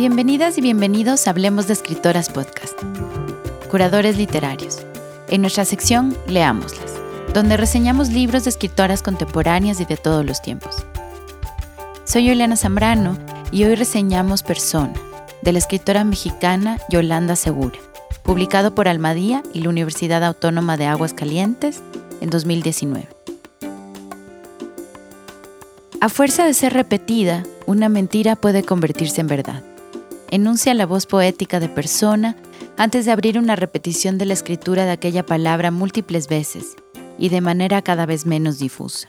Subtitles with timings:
[0.00, 2.72] Bienvenidas y bienvenidos a Hablemos de Escritoras Podcast,
[3.70, 4.78] curadores literarios.
[5.28, 6.94] En nuestra sección Leámoslas,
[7.34, 10.86] donde reseñamos libros de escritoras contemporáneas y de todos los tiempos.
[12.04, 13.18] Soy Juliana Zambrano
[13.52, 14.94] y hoy reseñamos Persona,
[15.42, 17.78] de la escritora mexicana Yolanda Segura,
[18.22, 21.82] publicado por Almadía y la Universidad Autónoma de Aguas Calientes
[22.22, 23.06] en 2019.
[26.00, 29.62] A fuerza de ser repetida, una mentira puede convertirse en verdad.
[30.32, 32.36] Enuncia la voz poética de persona
[32.76, 36.76] antes de abrir una repetición de la escritura de aquella palabra múltiples veces
[37.18, 39.08] y de manera cada vez menos difusa.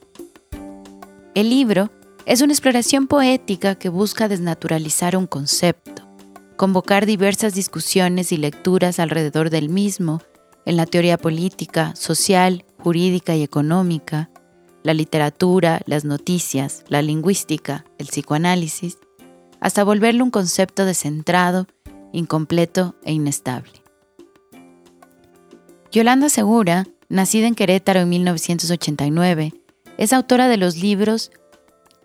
[1.36, 1.92] El libro
[2.26, 6.08] es una exploración poética que busca desnaturalizar un concepto,
[6.58, 10.24] convocar diversas discusiones y lecturas alrededor del mismo
[10.66, 14.32] en la teoría política, social, jurídica y económica,
[14.82, 18.98] la literatura, las noticias, la lingüística, el psicoanálisis,
[19.62, 21.68] hasta volverlo un concepto descentrado,
[22.12, 23.72] incompleto e inestable.
[25.92, 29.54] Yolanda Segura, nacida en Querétaro en 1989,
[29.98, 31.32] es autora de los libros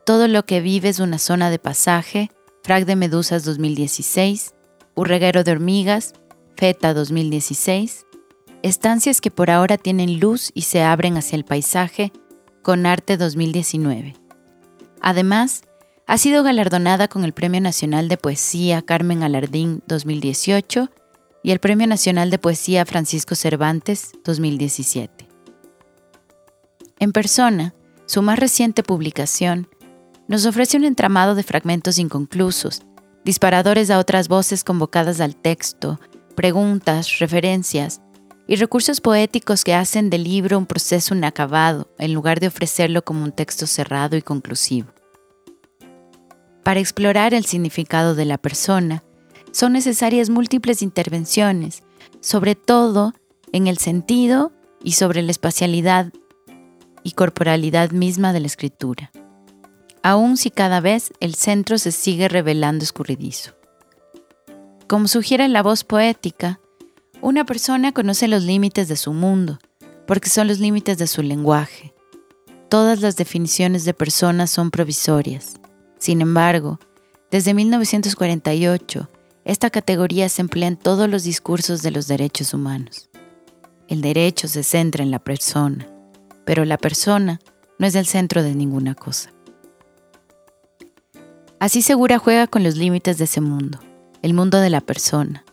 [0.05, 2.31] Todo lo que vive es una zona de pasaje,
[2.63, 4.55] Frag de Medusas 2016,
[4.95, 6.15] Urreguero de Hormigas,
[6.57, 8.07] Feta 2016,
[8.63, 12.13] Estancias que por ahora tienen luz y se abren hacia el paisaje,
[12.63, 14.15] con Arte 2019.
[15.01, 15.63] Además,
[16.07, 20.89] ha sido galardonada con el Premio Nacional de Poesía Carmen Alardín 2018
[21.43, 25.27] y el Premio Nacional de Poesía Francisco Cervantes 2017.
[27.01, 27.75] En persona,
[28.07, 29.69] su más reciente publicación
[30.29, 32.83] nos ofrece un entramado de fragmentos inconclusos,
[33.25, 36.01] disparadores a otras voces convocadas al texto,
[36.37, 38.01] preguntas, referencias,
[38.49, 43.25] y recursos poéticos que hacen del libro un proceso inacabado en lugar de ofrecerlo como
[43.25, 44.96] un texto cerrado y conclusivo.
[46.67, 49.05] Para explorar el significado de la persona,
[49.53, 51.85] son necesarias múltiples intervenciones,
[52.19, 53.15] sobre todo
[53.53, 54.51] en el sentido
[54.83, 56.13] y sobre la espacialidad
[57.05, 59.13] y corporalidad misma de la escritura,
[60.03, 63.53] aun si cada vez el centro se sigue revelando escurridizo.
[64.89, 66.59] Como sugiere la voz poética,
[67.21, 69.61] una persona conoce los límites de su mundo,
[70.05, 71.95] porque son los límites de su lenguaje.
[72.69, 75.61] Todas las definiciones de persona son provisorias.
[75.99, 76.79] Sin embargo,
[77.31, 79.09] desde 1948,
[79.45, 83.09] esta categoría se emplea en todos los discursos de los derechos humanos.
[83.89, 85.87] El derecho se centra en la persona,
[86.45, 87.41] pero la persona
[87.79, 89.33] no es el centro de ninguna cosa.
[91.59, 93.79] Así Segura juega con los límites de ese mundo,
[94.23, 95.45] el mundo de la persona,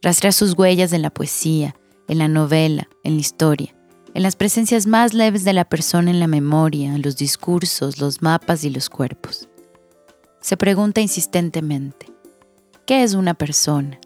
[0.00, 1.74] rastrear sus huellas en la poesía,
[2.08, 3.74] en la novela, en la historia,
[4.14, 8.22] en las presencias más leves de la persona en la memoria, en los discursos, los
[8.22, 9.49] mapas y los cuerpos.
[10.40, 12.06] Se pregunta insistentemente,
[12.86, 14.00] ¿qué es una persona?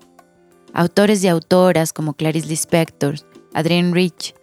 [0.73, 3.15] Autores y autoras como Clarice Lispector,
[3.55, 4.35] Adrienne Rich,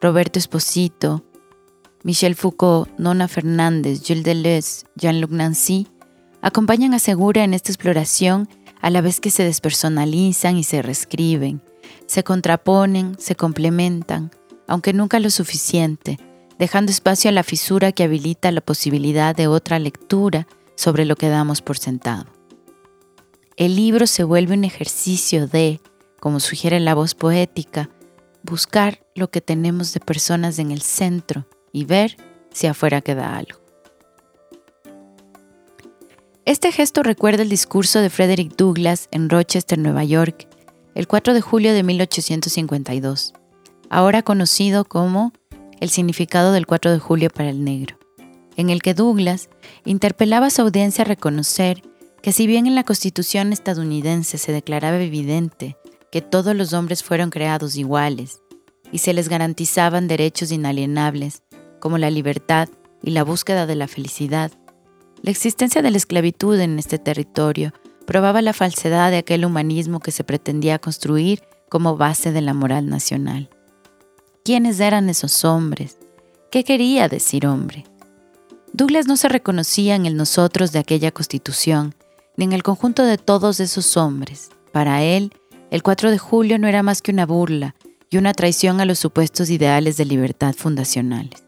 [0.00, 1.24] Roberto Esposito,
[2.04, 5.88] Michel Foucault, Nona Fernández, Gilles Deleuze, Jean-Luc Nancy
[6.40, 8.48] acompañan a Segura en esta exploración
[8.80, 11.62] a la vez que se despersonalizan y se reescriben,
[12.06, 14.30] se contraponen, se complementan,
[14.68, 16.18] aunque nunca lo suficiente,
[16.60, 20.46] dejando espacio a la fisura que habilita la posibilidad de otra lectura
[20.80, 22.24] sobre lo que damos por sentado.
[23.58, 25.78] El libro se vuelve un ejercicio de,
[26.20, 27.90] como sugiere la voz poética,
[28.42, 32.16] buscar lo que tenemos de personas en el centro y ver
[32.50, 33.60] si afuera queda algo.
[36.46, 40.48] Este gesto recuerda el discurso de Frederick Douglass en Rochester, Nueva York,
[40.94, 43.34] el 4 de julio de 1852,
[43.90, 45.34] ahora conocido como
[45.78, 47.99] El significado del 4 de julio para el negro,
[48.60, 49.48] en el que Douglas
[49.84, 51.82] interpelaba a su audiencia a reconocer
[52.22, 55.76] que si bien en la Constitución estadounidense se declaraba evidente
[56.12, 58.40] que todos los hombres fueron creados iguales
[58.92, 61.42] y se les garantizaban derechos inalienables
[61.78, 62.68] como la libertad
[63.02, 64.52] y la búsqueda de la felicidad,
[65.22, 67.72] la existencia de la esclavitud en este territorio
[68.06, 72.88] probaba la falsedad de aquel humanismo que se pretendía construir como base de la moral
[72.88, 73.50] nacional.
[74.44, 75.98] ¿Quiénes eran esos hombres?
[76.50, 77.84] ¿Qué quería decir hombre?
[78.72, 81.94] Douglas no se reconocía en el nosotros de aquella constitución,
[82.36, 84.50] ni en el conjunto de todos esos hombres.
[84.72, 85.32] Para él,
[85.70, 87.74] el 4 de julio no era más que una burla
[88.10, 91.44] y una traición a los supuestos ideales de libertad fundacionales.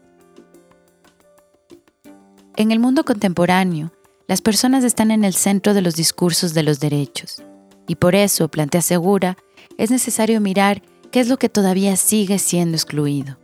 [2.55, 3.91] En el mundo contemporáneo,
[4.27, 7.41] las personas están en el centro de los discursos de los derechos,
[7.87, 9.37] y por eso, plantea Segura,
[9.77, 10.81] es necesario mirar
[11.11, 13.37] qué es lo que todavía sigue siendo excluido.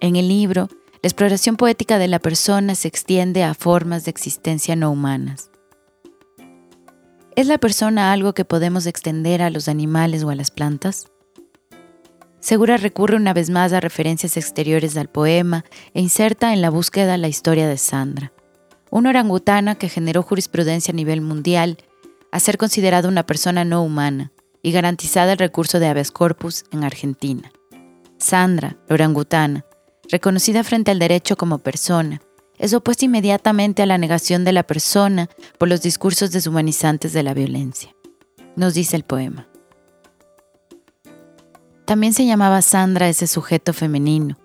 [0.00, 0.68] En el libro,
[1.02, 5.50] la exploración poética de la persona se extiende a formas de existencia no humanas.
[7.36, 11.06] ¿Es la persona algo que podemos extender a los animales o a las plantas?
[12.40, 15.64] Segura recurre una vez más a referencias exteriores al poema
[15.94, 18.32] e inserta en la búsqueda la historia de Sandra,
[18.90, 21.78] una orangutana que generó jurisprudencia a nivel mundial
[22.30, 24.32] a ser considerada una persona no humana
[24.62, 27.50] y garantizada el recurso de habeas corpus en Argentina.
[28.18, 29.64] Sandra, la orangutana,
[30.10, 32.20] reconocida frente al derecho como persona,
[32.58, 37.32] es opuesta inmediatamente a la negación de la persona por los discursos deshumanizantes de la
[37.32, 37.94] violencia.
[38.54, 39.48] Nos dice el poema.
[41.86, 44.36] También se llamaba Sandra ese sujeto femenino,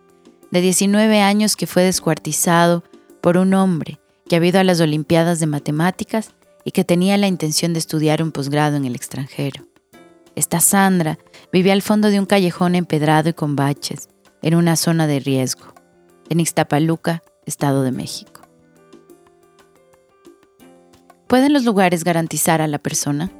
[0.49, 2.83] de 19 años que fue descuartizado
[3.21, 6.33] por un hombre que había ido a las Olimpiadas de Matemáticas
[6.63, 9.65] y que tenía la intención de estudiar un posgrado en el extranjero.
[10.35, 11.19] Esta Sandra
[11.51, 14.09] vivía al fondo de un callejón empedrado y con baches,
[14.45, 15.73] en una zona de riesgo,
[16.29, 18.41] en Ixtapaluca, Estado de México.
[21.25, 23.31] ¿Pueden los lugares garantizar a la persona?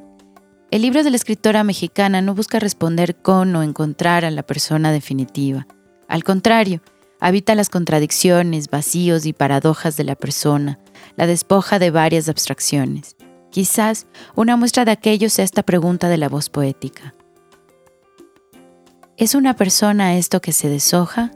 [0.72, 4.92] El libro de la escritora mexicana no busca responder con o encontrar a la persona
[4.92, 5.68] definitiva.
[6.08, 6.82] Al contrario,
[7.20, 10.80] habita las contradicciones, vacíos y paradojas de la persona,
[11.18, 13.16] la despoja de varias abstracciones.
[13.52, 17.14] Quizás una muestra de aquello sea esta pregunta de la voz poética.
[19.18, 21.32] ¿Es una persona esto que se deshoja?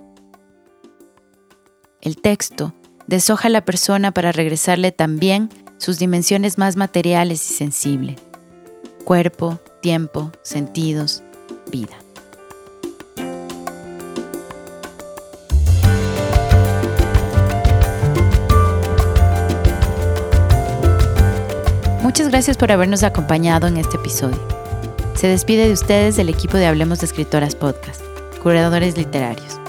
[2.02, 2.74] El texto
[3.08, 8.18] deshoja a la persona para regresarle también sus dimensiones más materiales y sensibles
[9.06, 11.24] cuerpo, tiempo, sentidos,
[11.72, 11.96] vida.
[22.04, 24.59] Muchas gracias por habernos acompañado en este episodio.
[25.19, 28.01] Se despide de ustedes el equipo de Hablemos de Escritoras Podcast,
[28.42, 29.60] curadores literarios.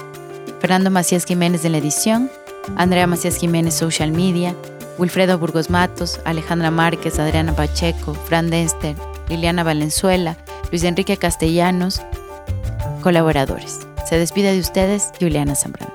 [0.61, 2.31] Fernando Macías Jiménez de la edición,
[2.77, 4.55] Andrea Macías Jiménez Social Media,
[4.97, 8.95] Wilfredo Burgos Matos, Alejandra Márquez, Adriana Pacheco, Fran Denster,
[9.29, 10.37] Liliana Valenzuela,
[10.71, 12.01] Luis Enrique Castellanos,
[13.03, 13.81] colaboradores.
[14.09, 15.90] Se despide de ustedes, Juliana Zambrano.